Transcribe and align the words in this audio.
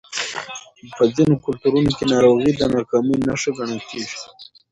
په 0.95 1.03
ځینو 1.15 1.35
کلتورونو 1.45 1.89
کې 1.97 2.03
ناروغي 2.13 2.51
د 2.55 2.61
ناکامۍ 2.75 3.15
نښه 3.27 3.51
ګڼل 3.57 3.81
کېږي. 3.89 4.17